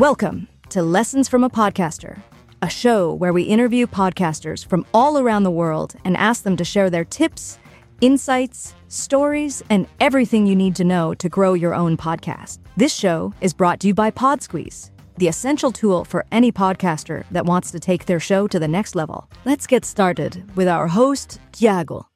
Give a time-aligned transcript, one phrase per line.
[0.00, 2.22] Welcome to Lessons from a Podcaster,
[2.62, 6.64] a show where we interview podcasters from all around the world and ask them to
[6.64, 7.58] share their tips,
[8.00, 12.60] insights, stories, and everything you need to know to grow your own podcast.
[12.78, 17.44] This show is brought to you by PodSqueeze, the essential tool for any podcaster that
[17.44, 19.28] wants to take their show to the next level.
[19.44, 22.08] Let's get started with our host, Tiago.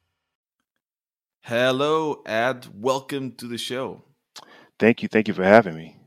[1.41, 2.65] Hello, Ed.
[2.73, 4.05] Welcome to the show.
[4.79, 5.07] Thank you.
[5.07, 5.97] Thank you for having me.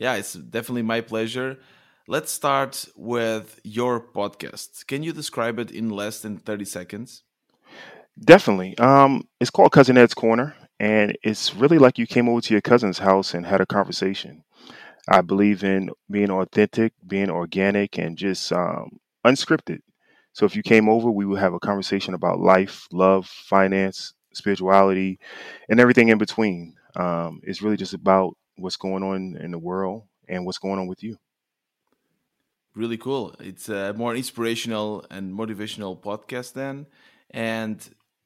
[0.00, 1.58] Yeah, it's definitely my pleasure.
[2.08, 4.86] Let's start with your podcast.
[4.86, 7.22] Can you describe it in less than 30 seconds?
[8.18, 8.78] Definitely.
[8.78, 12.62] Um, it's called Cousin Ed's Corner, and it's really like you came over to your
[12.62, 14.42] cousin's house and had a conversation.
[15.06, 19.80] I believe in being authentic, being organic, and just um, unscripted.
[20.32, 25.18] So if you came over, we would have a conversation about life, love, finance, spirituality,
[25.68, 26.74] and everything in between.
[26.96, 30.86] Um, it's really just about what's going on in the world and what's going on
[30.86, 31.16] with you.
[32.74, 33.34] Really cool.
[33.40, 36.86] It's a more inspirational and motivational podcast then.
[37.30, 37.78] And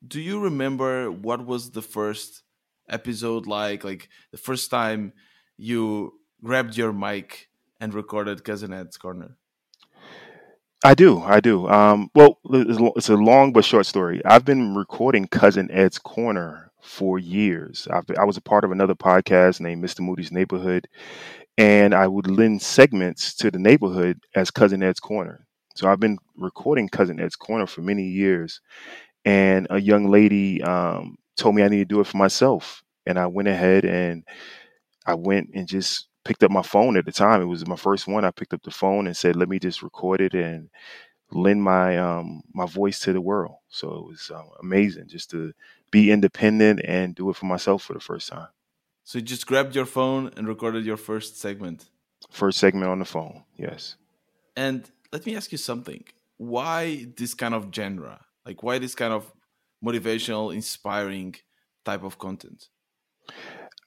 [0.06, 2.42] do you remember what was the first
[2.88, 3.84] episode like?
[3.84, 5.14] Like the first time
[5.56, 7.48] you grabbed your mic
[7.80, 9.36] and recorded Cousin Ed's Corner?
[10.84, 11.66] I do, I do.
[11.68, 14.20] Um, well, it's a long but short story.
[14.26, 17.88] I've been recording Cousin Ed's Corner for years.
[17.92, 20.00] I've, I was a part of another podcast named Mr.
[20.02, 20.88] Moody's Neighborhood,
[21.58, 25.46] and I would lend segments to the neighborhood as Cousin Ed's Corner.
[25.76, 28.60] So I've been recording Cousin Ed's Corner for many years,
[29.24, 33.18] and a young lady um, told me I need to do it for myself, and
[33.18, 34.24] I went ahead and
[35.06, 37.42] I went and just picked up my phone at the time.
[37.42, 38.24] It was my first one.
[38.24, 40.68] I picked up the phone and said, "Let me just record it and
[41.32, 45.52] lend my um, my voice to the world." So it was uh, amazing just to
[45.94, 48.48] be independent and do it for myself for the first time.
[49.04, 51.78] So you just grabbed your phone and recorded your first segment.
[52.30, 53.94] First segment on the phone, yes.
[54.56, 56.02] And let me ask you something.
[56.36, 58.16] Why this kind of genre?
[58.44, 59.30] Like why this kind of
[59.88, 61.36] motivational, inspiring
[61.84, 62.60] type of content?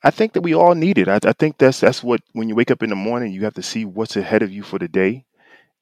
[0.01, 1.09] I think that we all need it.
[1.09, 3.55] I, I think that's that's what when you wake up in the morning, you have
[3.55, 5.25] to see what's ahead of you for the day.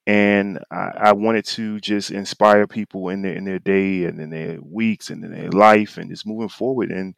[0.07, 4.29] And I, I wanted to just inspire people in their in their day and in
[4.29, 6.91] their weeks and in their life and just moving forward.
[6.91, 7.15] And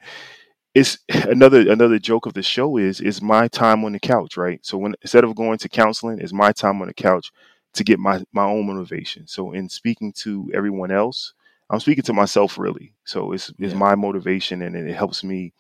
[0.74, 4.66] it's another another joke of the show is is my time on the couch, right?
[4.66, 7.32] So when instead of going to counseling, it's my time on the couch
[7.74, 9.28] to get my my own motivation.
[9.28, 11.34] So in speaking to everyone else,
[11.70, 12.94] I'm speaking to myself really.
[13.06, 15.54] So it's it's my motivation and it helps me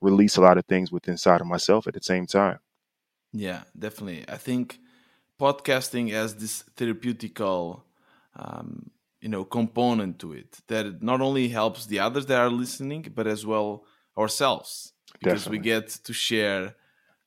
[0.00, 2.58] release a lot of things within inside of myself at the same time.
[3.32, 4.24] Yeah, definitely.
[4.28, 4.78] I think
[5.40, 7.82] podcasting has this therapeutical,
[8.36, 12.50] um, you know, component to it that it not only helps the others that are
[12.50, 13.84] listening, but as well
[14.16, 16.74] ourselves because we get to share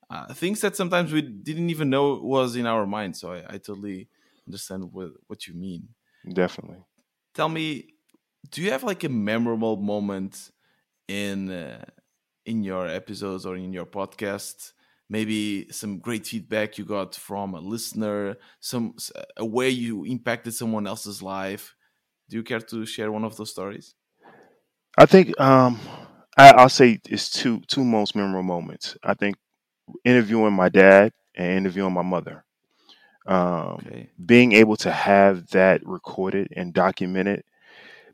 [0.10, 3.16] uh, things that sometimes we didn't even know was in our mind.
[3.16, 4.08] So I, I totally
[4.48, 5.90] understand what what you mean.
[6.32, 6.84] Definitely.
[7.34, 7.88] Tell me,
[8.52, 10.52] do you have like a memorable moment
[11.08, 11.86] in uh,
[12.46, 14.74] in your episodes or in your podcast?
[15.10, 18.96] Maybe some great feedback you got from a listener, some
[19.38, 21.76] a way you impacted someone else's life.
[22.30, 23.96] Do you care to share one of those stories?
[24.98, 25.80] I think um
[26.38, 28.98] I, I'll say it's two two most memorable moments.
[29.04, 29.36] I think
[30.04, 32.44] interviewing my dad and interviewing my mother.
[33.28, 34.10] Um, Okay.
[34.26, 37.44] being able to have that recorded and documented.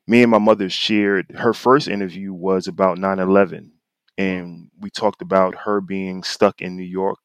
[0.07, 3.71] Me and my mother shared her first interview was about 9/11
[4.21, 7.19] and we talked about her being stuck in New York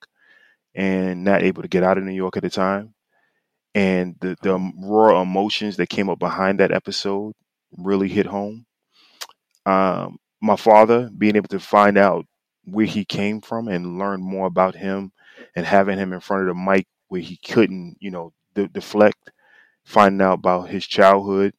[0.75, 2.95] and not able to get out of New York at the time
[3.77, 7.35] and the the raw emotions that came up behind that episode
[7.77, 8.65] really hit home.
[9.67, 12.25] Um, my father being able to find out
[12.65, 15.13] where he came from and learn more about him
[15.55, 19.31] and having him in front of the mic where he couldn't, you know, de- deflect,
[19.85, 21.53] finding out about his childhood.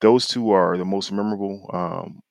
[0.00, 2.22] Those two are the most memorable um,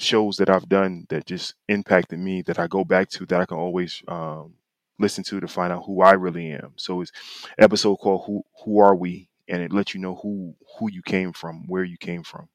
[0.00, 3.46] shows that I've done that just impacted me that I go back to that I
[3.46, 4.54] can always um,
[4.98, 6.72] listen to to find out who I really am.
[6.76, 7.12] So it's
[7.58, 11.32] episode called "Who Who Are We," and it lets you know who who you came
[11.32, 12.48] from, where you came from.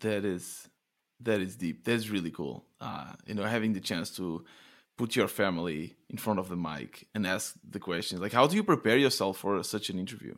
[0.00, 0.68] That is
[1.20, 1.84] that is deep.
[1.84, 2.64] That's really cool.
[2.80, 4.44] Uh, you know, having the chance to
[4.96, 8.20] put your family in front of the mic and ask the questions.
[8.20, 10.34] Like, how do you prepare yourself for such an interview?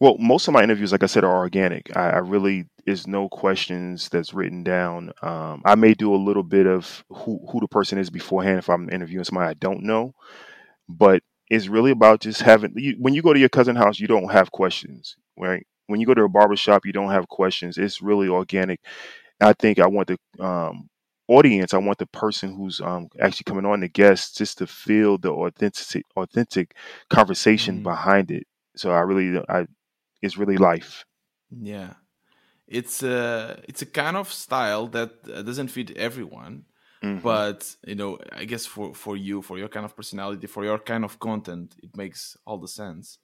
[0.00, 1.94] Well, most of my interviews, like I said, are organic.
[1.96, 5.12] I, I really is no questions that's written down.
[5.22, 8.68] Um, I may do a little bit of who who the person is beforehand if
[8.70, 10.14] I'm interviewing somebody I don't know,
[10.88, 12.72] but it's really about just having.
[12.76, 15.66] You, when you go to your cousin house, you don't have questions, right?
[15.88, 17.78] When you go to a barber shop, you don't have questions.
[17.78, 18.80] It's really organic.
[19.40, 20.88] I think I want the um,
[21.28, 25.18] audience, I want the person who's um, actually coming on the guest just to feel
[25.18, 26.74] the authentic authentic
[27.10, 27.84] conversation Mhm.
[27.84, 28.46] behind it.
[28.78, 29.66] So I really I
[30.22, 31.04] it's really life.
[31.50, 31.94] Yeah,
[32.68, 36.66] it's a it's a kind of style that uh, doesn't fit everyone,
[37.02, 37.18] Mhm.
[37.22, 40.78] but you know, I guess for for you, for your kind of personality, for your
[40.78, 43.18] kind of content, it makes all the sense.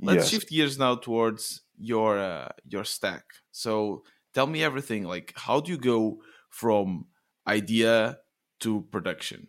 [0.00, 0.30] Let's yes.
[0.30, 3.24] shift gears now towards your uh, your stack.
[3.52, 4.04] So
[4.34, 5.04] tell me everything.
[5.04, 7.06] Like, how do you go from
[7.46, 8.18] idea
[8.60, 9.48] to production?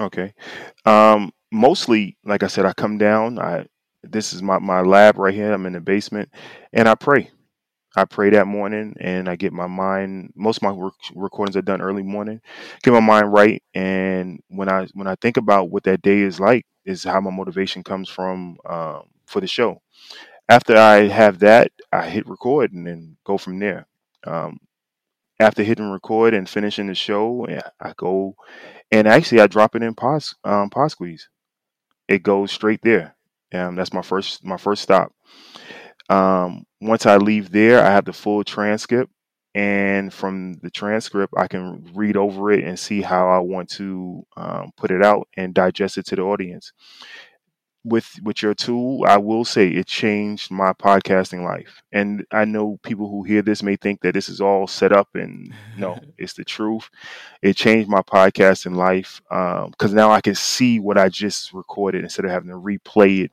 [0.00, 0.34] Okay.
[0.84, 3.38] Um, mostly, like I said, I come down.
[3.38, 3.66] I
[4.10, 5.52] this is my my lab right here.
[5.52, 6.30] I'm in the basement,
[6.72, 7.30] and I pray.
[7.96, 10.32] I pray that morning, and I get my mind.
[10.36, 12.40] Most of my rec- recordings are done early morning.
[12.82, 16.38] Get my mind right, and when I when I think about what that day is
[16.38, 19.80] like, is how my motivation comes from um, for the show.
[20.48, 23.86] After I have that, I hit record and then go from there.
[24.26, 24.58] Um,
[25.40, 27.46] after hitting record and finishing the show,
[27.80, 28.36] I go
[28.90, 31.22] and actually I drop it in pod um, Podsqueeze.
[32.08, 33.15] It goes straight there.
[33.54, 35.12] Um, that's my first my first stop.
[36.08, 39.12] Um, once I leave there, I have the full transcript,
[39.54, 44.24] and from the transcript, I can read over it and see how I want to
[44.36, 46.72] um, put it out and digest it to the audience.
[47.86, 51.82] With with your tool, I will say it changed my podcasting life.
[51.92, 55.08] And I know people who hear this may think that this is all set up,
[55.14, 56.90] and no, it's the truth.
[57.42, 62.24] It changed my podcasting life because now I can see what I just recorded instead
[62.24, 63.32] of having to replay it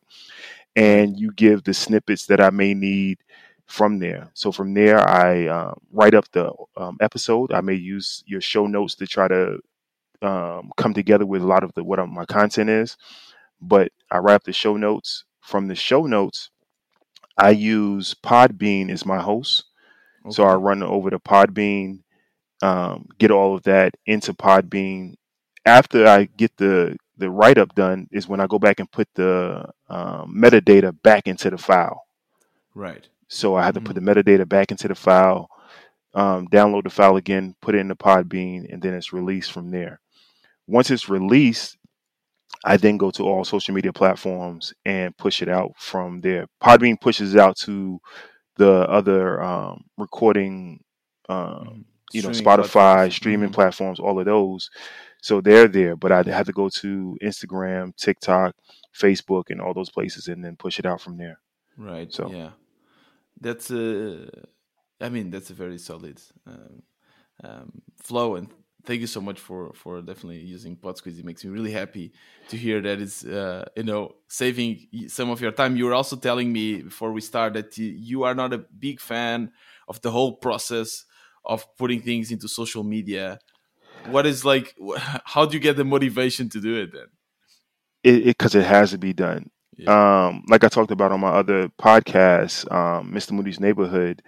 [0.76, 3.20] and you give the snippets that I may need
[3.68, 4.30] from there.
[4.34, 7.54] So from there, I um, write up the um, episode.
[7.54, 9.60] I may use your show notes to try to
[10.22, 12.98] um, come together with a lot of the what my content is.
[13.66, 15.24] But I write up the show notes.
[15.42, 16.50] From the show notes,
[17.38, 19.66] I use Podbean as my host.
[20.30, 22.00] So I run over to Podbean,
[22.62, 25.16] um, get all of that into Podbean.
[25.66, 29.08] After I get the the write up done, is when I go back and put
[29.16, 32.06] the um, metadata back into the file.
[32.74, 33.08] right.
[33.28, 35.50] So I have to put the metadata back into the file,
[36.14, 39.72] um, download the file again, put it in the Podbean, and then it's released from
[39.72, 40.00] there.
[40.68, 41.78] Once it's released,
[42.66, 46.48] I then go to all social media platforms and push it out from there.
[46.62, 48.00] Podbean pushes it out to
[48.56, 50.84] the other um, recording,
[51.30, 51.86] um, Mhm.
[52.14, 53.16] you know, Streaming Spotify, platforms.
[53.16, 53.54] streaming Mhm.
[53.54, 54.70] platforms, all of those.
[55.22, 58.56] So they're there, but I have to go to Instagram, TikTok,
[58.94, 61.40] Facebook, and all those places, and then push it out from there.
[61.78, 62.12] Right.
[62.14, 62.52] So- yeah,
[63.42, 64.30] that's a.
[65.02, 66.84] I mean, that's a very solid um,
[67.44, 68.50] um, flow, and
[68.86, 71.20] thank you so much for for definitely using Podsqueeze.
[71.20, 72.14] It makes me really happy
[72.50, 75.76] to hear that it's uh, you know saving some of your time.
[75.76, 79.52] You were also telling me before we start that you, are not a big fan
[79.88, 81.06] of the whole process
[81.46, 83.40] of putting things into social media.
[84.08, 84.76] What is like?
[85.26, 87.08] How do you get the motivation to do it then?
[88.04, 89.50] It because it, has to be done.
[89.78, 90.28] Yeah.
[90.28, 93.32] Um, like I talked about on my other podcast, um, Mr.
[93.32, 94.22] Moody's Neighborhood,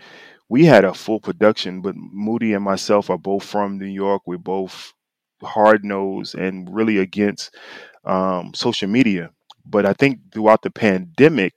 [0.49, 4.23] we had a full production, but Moody and myself are both from New York.
[4.25, 4.93] We're both
[5.41, 7.55] hard nosed and really against
[8.05, 9.31] um, social media.
[9.65, 11.53] But I think throughout the pandemic,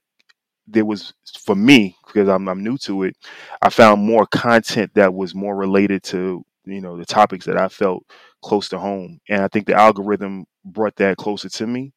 [0.66, 1.12] there was
[1.44, 3.16] for me because I'm, I'm new to it.
[3.62, 7.68] I found more content that was more related to you know the topics that I
[7.68, 8.04] felt
[8.42, 11.92] close to home, and I think the algorithm brought that closer to me.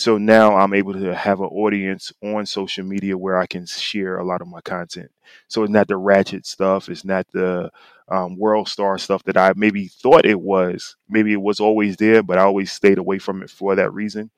[0.00, 4.18] So now I'm able to have an audience on social media where I can share
[4.18, 5.10] a lot of my content.
[5.48, 6.88] So it's not the ratchet stuff.
[6.88, 7.70] It's not the
[8.08, 10.96] um, world star stuff that I maybe thought it was.
[11.08, 14.30] Maybe it was always there, but I always stayed away from it for that reason.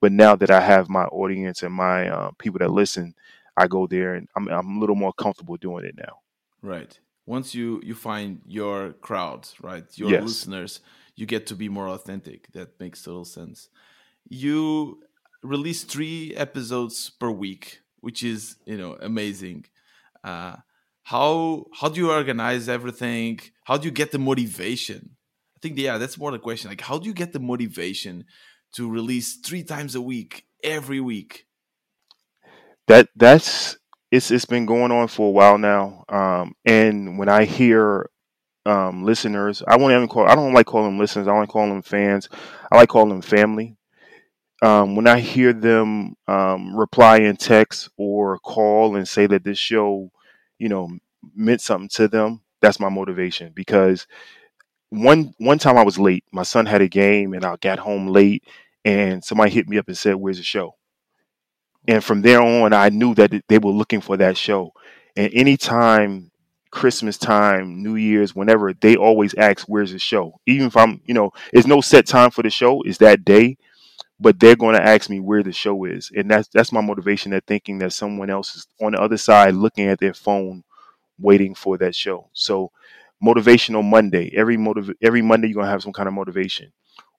[0.00, 3.14] But now that I have my audience and my uh, people that listen,
[3.56, 6.20] I go there and I'm, I'm a little more comfortable doing it now.
[6.62, 6.98] Right.
[7.26, 10.20] Once you you find your crowd, right, your Yes.
[10.20, 10.80] listeners,
[11.16, 12.50] you get to be more authentic.
[12.52, 13.68] That makes total sense.
[14.28, 15.02] You
[15.42, 19.66] release three episodes per week, which is you know amazing.
[20.22, 20.56] Uh,
[21.02, 23.40] how how do you organize everything?
[23.64, 25.16] How do you get the motivation?
[25.56, 26.70] I think yeah, that's more the question.
[26.70, 28.24] Like, how do you get the motivation
[28.74, 31.46] to release three times a week every week?
[32.90, 33.78] that that's
[34.10, 36.04] it's it's been going on for a while now.
[36.08, 38.10] Um, and when I hear
[38.66, 40.28] um, listeners, I won't even call.
[40.28, 41.28] I don't like calling them listeners.
[41.28, 42.28] I like calling them fans.
[42.70, 43.76] I like calling them family.
[44.62, 49.58] Um, when I hear them um, reply in text or call and say that this
[49.58, 50.10] show,
[50.58, 50.90] you know,
[51.34, 53.52] meant something to them, that's my motivation.
[53.54, 54.06] Because
[54.90, 56.24] one one time I was late.
[56.32, 58.44] My son had a game, and I got home late,
[58.84, 60.76] and somebody hit me up and said, "Where's the show?"
[61.88, 64.72] and from there on i knew that they were looking for that show
[65.16, 66.30] and anytime
[66.70, 71.14] Christmas time, New Year's, whenever, they always ask, "Where's the show?" Even if I'm, you
[71.14, 72.80] know, it's no set time for the show.
[72.82, 73.56] It's that day,
[74.20, 77.30] but they're going to ask me where the show is, and that's that's my motivation.
[77.32, 80.64] They're thinking that someone else is on the other side, looking at their phone,
[81.18, 82.28] waiting for that show.
[82.32, 82.72] So,
[83.24, 84.32] motivational Monday.
[84.36, 86.72] Every motiv- every Monday, you're gonna have some kind of motivation.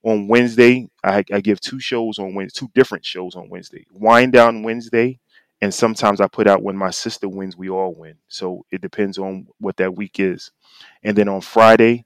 [0.03, 3.85] On Wednesday, I, I give two shows on Wednesday, two different shows on Wednesday.
[3.91, 5.19] Wind down Wednesday
[5.61, 8.15] and sometimes I put out when my sister wins, we all win.
[8.27, 10.51] So it depends on what that week is.
[11.03, 12.05] And then on Friday,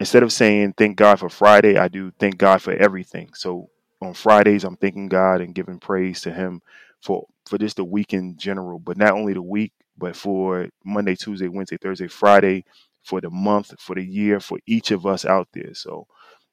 [0.00, 3.30] instead of saying thank God for Friday, I do thank God for everything.
[3.34, 3.70] So
[4.02, 6.60] on Fridays, I'm thanking God and giving praise to Him
[7.00, 11.16] for for just the week in general, but not only the week, but for Monday,
[11.16, 12.64] Tuesday, Wednesday, Thursday, Friday,
[13.02, 15.74] for the month, for the year, for each of us out there.
[15.74, 16.06] So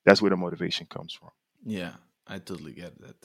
[0.06, 1.30] that's where the motivation comes from.
[1.66, 1.94] Yeah,
[2.28, 3.16] I totally get that.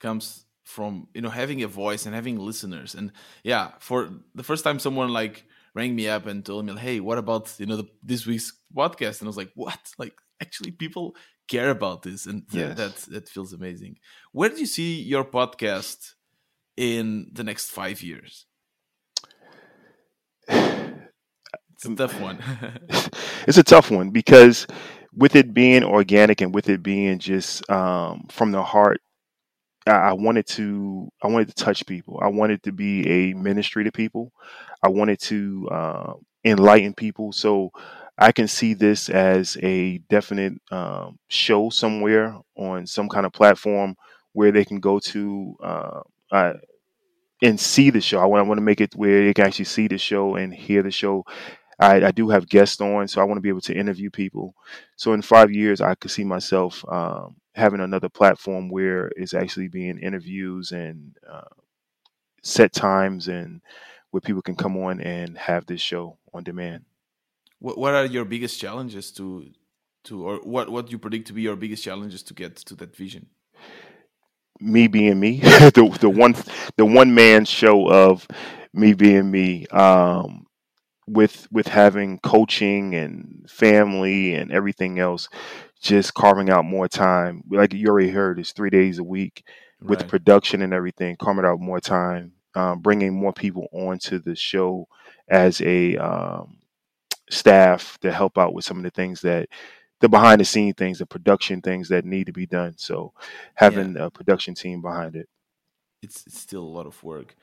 [0.00, 3.10] Comes from you know having a voice and having listeners and
[3.42, 7.18] yeah for the first time someone like rang me up and told me hey what
[7.18, 11.16] about you know the, this week's podcast and i was like what like actually people
[11.50, 12.76] care about this and yes.
[12.76, 13.96] that that feels amazing
[14.32, 16.14] where do you see your podcast
[16.76, 18.46] in the next five years
[20.48, 22.38] it's a tough one
[23.48, 24.66] it's a tough one because
[25.12, 29.00] with it being organic and with it being just um, from the heart
[29.86, 32.20] I wanted to I wanted to touch people.
[32.22, 34.30] I wanted to be a ministry to people.
[34.82, 36.12] I wanted to uh,
[36.44, 37.32] enlighten people.
[37.32, 37.70] So
[38.20, 43.96] I can see this as a definite um, show somewhere on some kind of platform
[44.32, 46.00] where they can go to uh,
[46.30, 46.52] uh,
[47.42, 48.20] and see the show.
[48.20, 50.54] I want, I want to make it where they can actually see the show and
[50.54, 51.24] hear the show
[51.80, 54.54] I, I do have guests on, so I want to be able to interview people.
[54.96, 59.68] So in five years, I could see myself um, having another platform where it's actually
[59.68, 61.48] being interviews and uh,
[62.42, 63.62] set times and
[64.10, 66.84] where people can come on and have this show on demand.
[67.60, 69.46] What What are your biggest challenges to
[70.04, 72.74] to or what what do you predict to be your biggest challenges to get to
[72.76, 73.26] that vision?
[74.60, 76.34] Me being me, the the one
[76.76, 78.26] the one man show of
[78.72, 79.66] me being me.
[79.68, 80.46] Um,
[81.06, 85.28] with with having coaching and family and everything else,
[85.80, 87.42] just carving out more time.
[87.50, 89.44] Like you already heard, it's three days a week
[89.82, 90.08] with right.
[90.08, 91.16] production and everything.
[91.16, 94.86] Carving out more time, um, bringing more people onto the show
[95.28, 96.59] as a um,
[97.30, 99.48] staff to help out with some of the things that
[100.00, 102.74] the behind the scene things, the production things that need to be done.
[102.76, 103.12] So
[103.54, 104.06] having yeah.
[104.06, 105.28] a production team behind it.
[106.02, 107.36] It's, it's still a lot of work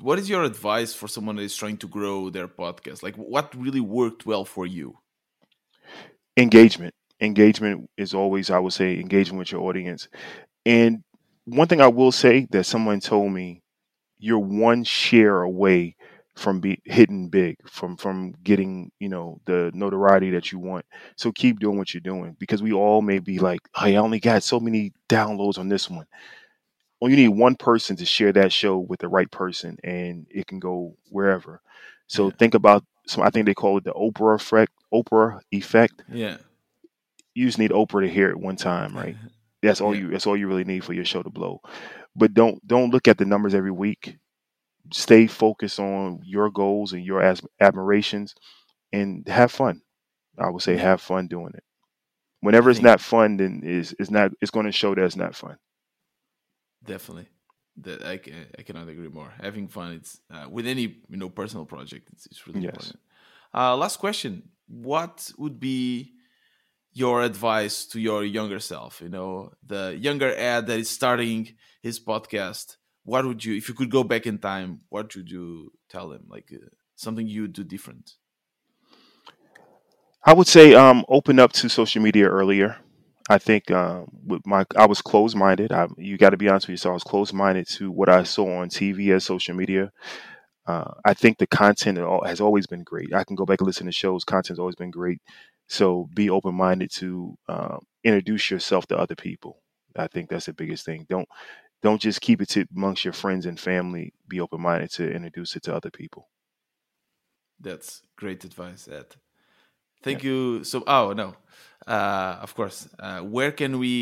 [0.00, 3.02] what is your advice for someone that is trying to grow their podcast?
[3.02, 4.98] Like, what really worked well for you?
[6.36, 6.94] Engagement.
[7.20, 10.08] Engagement is always, I would say, engagement with your audience.
[10.64, 11.02] And
[11.46, 13.62] one thing I will say that someone told me,
[14.18, 15.96] you're one share away
[16.36, 20.84] from be hitting big, from from getting you know the notoriety that you want.
[21.16, 24.00] So keep doing what you're doing because we all may be like, oh, hey, I
[24.00, 26.06] only got so many downloads on this one
[27.00, 30.46] well, you need one person to share that show with the right person, and it
[30.46, 31.60] can go wherever.
[32.06, 32.34] So yeah.
[32.38, 33.22] think about some.
[33.22, 34.72] I think they call it the Oprah effect.
[34.92, 36.02] Oprah effect.
[36.10, 36.38] Yeah.
[37.34, 39.16] You just need Oprah to hear it one time, right?
[39.62, 40.02] That's all yeah.
[40.02, 40.10] you.
[40.10, 41.60] That's all you really need for your show to blow.
[42.14, 44.16] But don't don't look at the numbers every week.
[44.92, 48.34] Stay focused on your goals and your as- admirations,
[48.92, 49.82] and have fun.
[50.38, 51.64] I would say have fun doing it.
[52.40, 54.32] Whenever it's not fun, then is is not.
[54.40, 55.56] It's going to show that it's not fun.
[56.84, 57.28] Definitely.
[57.78, 59.32] That I, can, I cannot agree more.
[59.40, 62.70] Having fun, it's uh, with any you know personal project, it's, it's really yes.
[62.70, 63.00] important.
[63.54, 66.12] Uh, last question: What would be
[66.92, 69.00] your advice to your younger self?
[69.00, 72.76] You know, the younger Ed that is starting his podcast.
[73.06, 76.24] What would you, if you could go back in time, what would you tell him?
[76.28, 78.16] Like uh, something you would do different?
[80.24, 82.76] I would say um, open up to social media earlier.
[83.30, 85.70] I think uh, with my I was closed minded.
[85.72, 86.92] I, you got to be honest with yourself.
[86.92, 89.92] I was closed minded to what I saw on TV as social media.
[90.66, 93.14] Uh, I think the content has always been great.
[93.14, 94.24] I can go back and listen to shows.
[94.24, 95.20] Content's always been great.
[95.68, 99.62] So be open minded to uh, introduce yourself to other people.
[99.96, 101.06] I think that's the biggest thing.
[101.08, 101.28] Don't
[101.86, 104.12] don't just keep it to amongst your friends and family.
[104.26, 106.28] Be open minded to introduce it to other people.
[107.60, 109.14] That's great advice, Ed.
[110.02, 110.30] Thank yeah.
[110.30, 110.64] you.
[110.64, 111.36] So, oh no,
[111.86, 112.88] uh, of course.
[112.98, 113.94] Uh, where can we,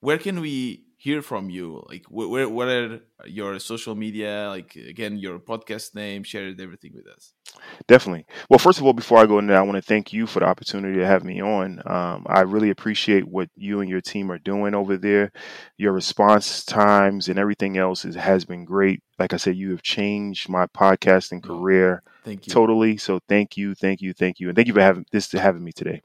[0.00, 1.82] where can we hear from you?
[1.88, 4.48] Like, where, what are your social media?
[4.50, 6.22] Like, again, your podcast name.
[6.24, 7.32] Share everything with us.
[7.88, 8.26] Definitely.
[8.50, 10.40] Well, first of all, before I go into that, I want to thank you for
[10.40, 11.80] the opportunity to have me on.
[11.86, 15.32] Um, I really appreciate what you and your team are doing over there.
[15.78, 19.02] Your response times and everything else is, has been great.
[19.18, 22.02] Like I said, you have changed my podcasting career.
[22.24, 22.52] Thank you.
[22.52, 22.96] Totally.
[22.96, 25.64] So thank you, thank you, thank you, and thank you for having this to having
[25.64, 26.02] me today.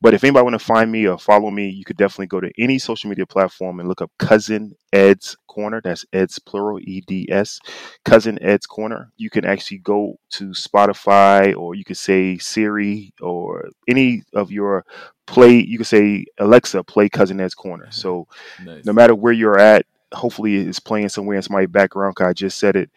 [0.00, 2.52] But if anybody want to find me or follow me, you could definitely go to
[2.56, 5.80] any social media platform and look up Cousin Ed's Corner.
[5.82, 7.58] That's Ed's plural, E D S.
[8.04, 9.10] Cousin Ed's Corner.
[9.16, 14.84] You can actually go to Spotify or you could say Siri or any of your
[15.26, 15.56] play.
[15.56, 17.88] You could say Alexa, play Cousin Ed's Corner.
[17.98, 18.28] So
[18.64, 18.84] Nice.
[18.84, 22.58] no matter where you're at, hopefully it's playing somewhere in my background because I just
[22.58, 22.90] said it.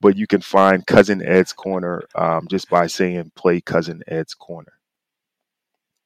[0.00, 4.72] But you can find Cousin Ed's Corner um, just by saying play Cousin Ed's Corner.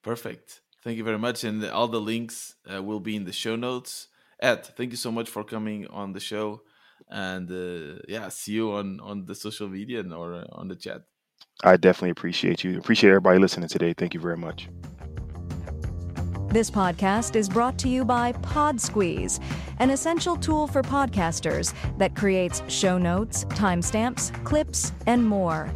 [0.02, 0.60] Perfect.
[0.82, 1.44] Thank you very much.
[1.44, 4.08] And all the links uh, will be in the show notes.
[4.40, 6.62] Ed, thank you so much for coming on the show.
[7.08, 10.76] And uh, yeah, see you on, on the social media and, or uh, on the
[10.76, 11.02] chat.
[11.62, 12.78] I definitely appreciate you.
[12.78, 13.92] Appreciate everybody listening today.
[13.92, 14.68] Thank you very much.
[16.50, 19.40] This podcast is brought to you by PodSqueeze,
[19.78, 25.72] an essential tool for podcasters that creates show notes, timestamps, clips, and more.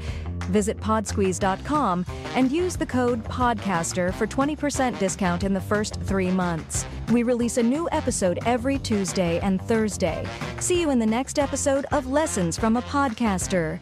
[0.50, 2.04] Visit podsqueeze.com
[2.34, 6.84] and use the code PODCASTER for 20% discount in the first three months.
[7.12, 10.26] We release a new episode every Tuesday and Thursday.
[10.58, 13.78] See you in the next episode of Lessons from a Podcaster.